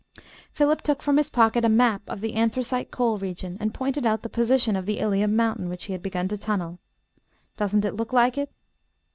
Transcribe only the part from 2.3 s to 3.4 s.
anthracite coal